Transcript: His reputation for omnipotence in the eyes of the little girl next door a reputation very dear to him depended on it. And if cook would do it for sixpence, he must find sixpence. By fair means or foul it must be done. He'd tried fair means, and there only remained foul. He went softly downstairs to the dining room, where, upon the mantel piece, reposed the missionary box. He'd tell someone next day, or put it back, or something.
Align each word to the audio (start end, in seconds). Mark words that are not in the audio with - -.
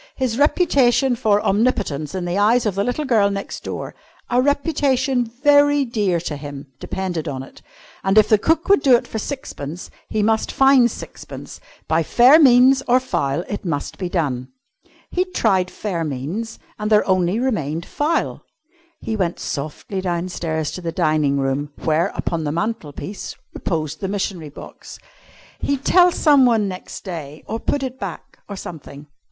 His 0.15 0.39
reputation 0.39 1.15
for 1.15 1.43
omnipotence 1.45 2.15
in 2.15 2.25
the 2.25 2.35
eyes 2.39 2.65
of 2.65 2.73
the 2.73 2.83
little 2.83 3.05
girl 3.05 3.29
next 3.29 3.63
door 3.63 3.93
a 4.31 4.41
reputation 4.41 5.23
very 5.25 5.85
dear 5.85 6.19
to 6.21 6.37
him 6.37 6.65
depended 6.79 7.27
on 7.27 7.43
it. 7.43 7.61
And 8.03 8.17
if 8.17 8.29
cook 8.41 8.67
would 8.67 8.81
do 8.81 8.95
it 8.95 9.05
for 9.05 9.19
sixpence, 9.19 9.91
he 10.09 10.23
must 10.23 10.51
find 10.51 10.89
sixpence. 10.89 11.59
By 11.87 12.01
fair 12.01 12.39
means 12.39 12.81
or 12.87 12.99
foul 12.99 13.41
it 13.47 13.63
must 13.63 13.99
be 13.99 14.09
done. 14.09 14.47
He'd 15.11 15.35
tried 15.35 15.69
fair 15.69 16.03
means, 16.03 16.57
and 16.79 16.91
there 16.91 17.07
only 17.07 17.37
remained 17.39 17.85
foul. 17.85 18.41
He 19.01 19.15
went 19.15 19.39
softly 19.39 20.01
downstairs 20.01 20.71
to 20.71 20.81
the 20.81 20.91
dining 20.91 21.37
room, 21.37 21.73
where, 21.77 22.07
upon 22.15 22.43
the 22.43 22.51
mantel 22.51 22.91
piece, 22.91 23.35
reposed 23.53 23.99
the 24.01 24.07
missionary 24.07 24.49
box. 24.49 24.97
He'd 25.59 25.85
tell 25.85 26.11
someone 26.11 26.67
next 26.67 27.03
day, 27.03 27.43
or 27.45 27.59
put 27.59 27.83
it 27.83 27.99
back, 27.99 28.39
or 28.49 28.55
something. 28.55 29.05